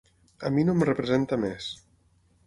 [0.47, 1.67] A mi no em representa més.